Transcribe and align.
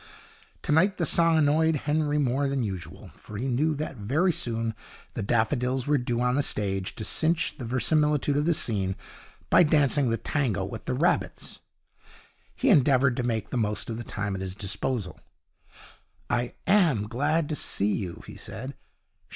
Tonight 0.63 0.97
the 0.97 1.05
song 1.05 1.37
annoyed 1.37 1.75
Henry 1.75 2.17
more 2.17 2.49
than 2.49 2.63
usual, 2.63 3.11
for 3.15 3.37
he 3.37 3.47
knew 3.47 3.75
that 3.75 3.97
very 3.97 4.31
soon 4.31 4.73
the 5.13 5.21
daffodils 5.21 5.85
were 5.85 5.99
due 5.99 6.21
on 6.21 6.33
the 6.33 6.41
stage 6.41 6.95
to 6.95 7.03
clinch 7.05 7.55
the 7.59 7.65
verisimilitude 7.65 8.35
of 8.35 8.45
the 8.45 8.53
scene 8.55 8.95
by 9.51 9.61
dancing 9.61 10.09
the 10.09 10.17
tango 10.17 10.65
with 10.65 10.85
the 10.85 10.95
rabbits. 10.95 11.59
He 12.55 12.71
endeavoured 12.71 13.15
to 13.17 13.21
make 13.21 13.51
the 13.51 13.57
most 13.57 13.91
of 13.91 13.97
the 13.97 14.03
time 14.03 14.33
at 14.33 14.41
his 14.41 14.55
disposal. 14.55 15.19
'I 16.31 16.55
am 16.65 17.03
glad 17.07 17.47
to 17.49 17.55
see 17.55 17.93
you!' 17.95 18.23
he 18.25 18.35
said. 18.35 18.73